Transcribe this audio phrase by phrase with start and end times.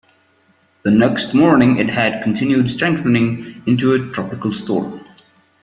[0.81, 5.01] The next morning it had continued strengthening into a tropical storm.